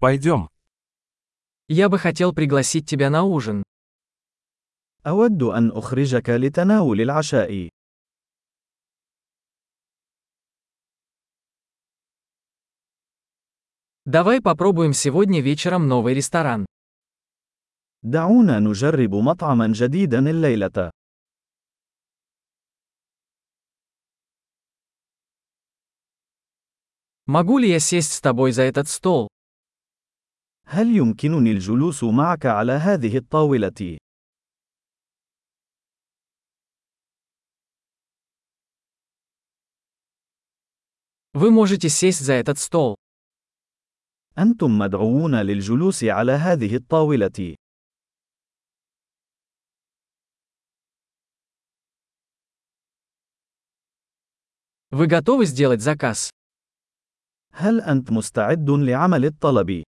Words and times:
Пойдем. 0.00 0.48
Я 1.66 1.88
бы 1.88 1.98
хотел 1.98 2.32
пригласить 2.32 2.88
тебя 2.88 3.10
на 3.10 3.24
ужин. 3.24 3.64
أود 5.06 5.42
أن 5.42 5.70
أخرجك 5.70 6.30
لتناول 6.30 7.00
العشاء. 7.00 7.68
Давай 14.04 14.40
попробуем 14.40 14.92
сегодня 14.92 15.40
вечером 15.40 15.88
новый 15.88 16.14
ресторан. 16.14 16.66
دعونا 18.02 18.58
نجرب 18.58 19.14
مطعما 19.14 19.72
جديدا 19.74 20.18
الليلة. 20.30 20.90
Могу 27.26 27.58
ли 27.58 27.68
я 27.68 27.80
сесть 27.80 28.12
с 28.12 28.20
тобой 28.20 28.52
за 28.52 28.62
этот 28.62 28.88
стол? 28.88 29.28
هل 30.67 30.95
يمكنني 30.95 31.51
الجلوس 31.51 32.03
معك 32.03 32.45
على 32.45 32.71
هذه 32.71 33.17
الطاولة؟ 33.17 33.97
Вы 41.35 41.49
можете 41.49 41.89
сесть 41.89 42.19
за 42.19 42.33
этот 42.33 42.59
стол. 42.59 42.95
أنتم 44.37 44.77
مدعوون 44.77 45.35
للجلوس 45.35 46.03
على 46.03 46.31
هذه 46.31 46.75
الطاولة. 46.75 47.55
Вы 54.91 55.07
готовы 55.07 55.45
сделать 55.45 55.81
заказ? 55.81 56.29
هل 57.53 57.81
أنت 57.81 58.11
مستعد 58.11 58.69
لعمل 58.69 59.25
الطلب؟ 59.25 59.83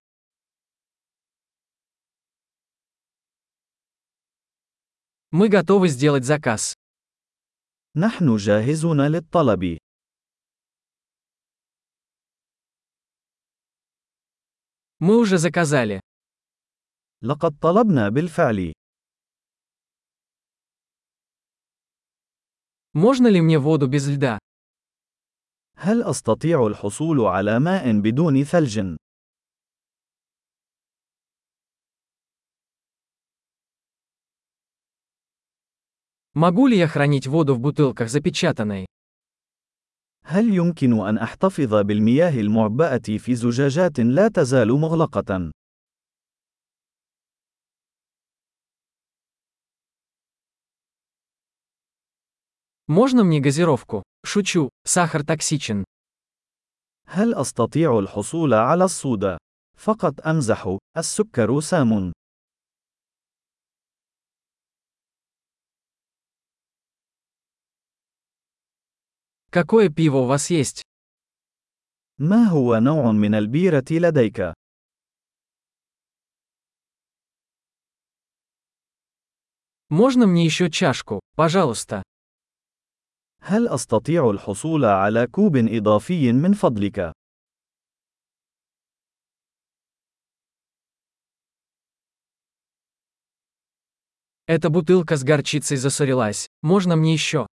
Мы 5.31 5.49
готовы 5.49 5.89
сделать 5.89 6.23
заказ. 6.23 6.75
نحن 7.95 8.35
جاهزون 8.37 9.01
للطلب. 9.01 9.77
Мы 14.99 15.17
уже 15.17 15.37
заказали. 15.37 15.99
لقد 17.21 17.59
طلبنا 17.59 18.09
بالفعل. 18.09 18.73
Можно 22.93 23.27
ли 23.27 23.41
мне 23.41 23.59
воду 23.59 23.87
без 23.87 24.07
льда? 24.07 24.39
هل 25.77 26.03
أستطيع 26.03 26.67
الحصول 26.67 27.21
على 27.21 27.59
ماء 27.59 27.99
بدون 27.99 28.43
ثلج؟ 28.43 28.97
Могу 36.39 36.67
ли 36.67 36.77
я 36.77 36.87
хранить 36.87 37.27
воду 37.27 37.55
в 37.55 37.59
бутылках 37.59 38.09
запечатанной? 38.09 38.85
هل 40.25 40.53
يمكن 40.53 41.07
أن 41.07 41.17
أحتفظ 41.17 41.73
بالمياه 41.73 42.39
المعبأة 42.39 43.17
في 43.17 43.35
زجاجات 43.35 43.99
لا 43.99 44.27
تزال 44.27 44.71
مغلقة؟ 44.71 45.51
Можно 52.87 53.23
мне 53.23 53.39
газировку? 53.39 54.03
Шучу, 54.23 54.69
сахар 54.83 55.23
токсичен. 55.23 55.83
هل 57.07 57.33
أستطيع 57.33 57.99
الحصول 57.99 58.53
على 58.53 58.83
الصودا؟ 58.83 59.37
فقط 59.77 60.27
أمزح، 60.27 60.77
السكر 60.97 61.59
سام. 61.59 62.11
Какое 69.49 69.89
пиво 69.89 70.17
у 70.17 70.25
вас 70.25 70.49
есть? 70.49 70.81
ما 72.17 72.45
هو 72.47 72.79
نوع 72.79 73.11
من 73.11 73.35
البيرة 73.35 73.85
لديك؟ 73.91 74.53
Можно 79.89 80.25
мне 80.25 80.45
еще 80.45 80.69
чашку, 80.69 81.19
пожалуйста? 81.35 82.03
هل 83.41 83.67
أستطيع 83.67 84.29
الحصول 84.29 84.85
على 84.85 85.27
كوب 85.27 85.55
إضافي 85.57 86.33
من 86.33 86.53
فضلك؟ 86.53 87.13
Эта 94.47 94.69
бутылка 94.69 95.17
с 95.17 95.23
горчицей 95.23 95.77
засорилась. 95.77 96.47
Можно 96.61 96.95
мне 96.95 97.13
еще? 97.13 97.47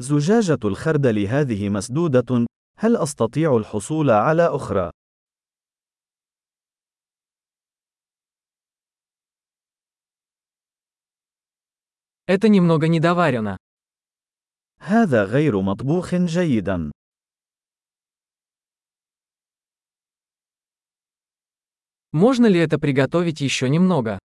زجاجة 0.00 0.58
الخردل 0.64 1.18
هذه 1.26 1.68
مسدودة، 1.68 2.46
هل 2.78 2.96
أستطيع 2.96 3.56
الحصول 3.56 4.10
على 4.10 4.42
أخرى؟ 4.42 4.90
Это 12.30 12.48
немного 12.48 12.86
недоварено. 12.88 13.56
هذا 14.80 15.24
غير 15.24 15.60
مطبوخ 15.60 16.14
جيدا. 16.14 16.90
Можно 22.12 22.46
ли 22.46 22.58
это 22.58 22.78
приготовить 22.78 23.40
еще 23.40 23.68
немного? 23.68 24.18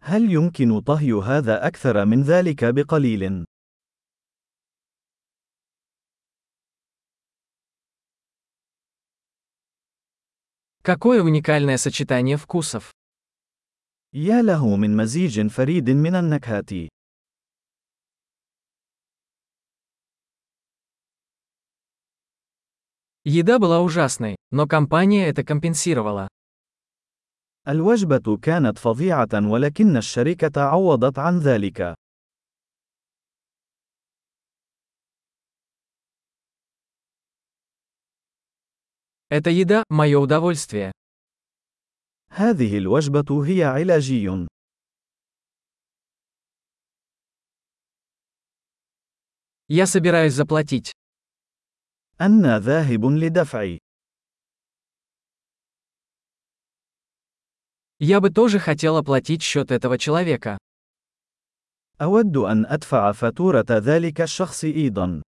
هل 0.00 0.32
يمكن 0.32 0.80
طهي 0.80 1.12
هذا 1.12 1.66
أكثر 1.66 2.04
من 2.04 2.22
ذلك 2.22 2.64
بقليل؟ 2.64 3.44
Какое 10.82 11.22
уникальное 11.22 11.76
сочетание 11.78 12.36
вкусов. 12.36 12.90
يا 14.12 14.42
له 14.42 14.76
من 14.76 14.96
مزيج 14.96 15.46
فريد 15.48 15.90
من 15.90 16.14
النكهات. 16.14 16.88
Еда 23.24 23.58
была 23.58 23.80
ужасной, 23.80 24.36
но 24.50 24.66
компания 24.66 25.26
это 25.28 25.42
компенсировала. 25.44 26.28
الوجبة 27.68 28.36
كانت 28.42 28.78
فظيعة 28.78 29.28
ولكن 29.50 29.96
الشركة 29.96 30.60
عوضت 30.60 31.18
عن 31.18 31.38
ذلك. 31.38 31.94
Эта 39.30 39.50
еда – 39.50 39.88
мое 39.88 40.18
удовольствие. 40.18 40.92
هذه 42.30 42.78
الوجبة 42.78 43.44
هي 43.46 43.64
علاجي. 43.64 44.46
Я 49.68 49.86
собираюсь 49.86 50.34
заплатить. 50.34 50.92
أنا 52.20 52.58
ذاهب 52.58 53.04
لدفع. 53.04 53.78
Я 58.00 58.20
бы 58.20 58.30
тоже 58.30 58.58
хотел 58.58 58.96
оплатить 58.96 59.42
счет 59.42 59.70
этого 59.70 59.98
человека. 59.98 60.58
أود 62.00 62.36
أن 62.36 62.66
أدفع 62.66 63.12
فاتورة 63.12 63.66
ذلك 63.70 64.20
الشخص 64.20 64.64
أيضا. 64.64 65.22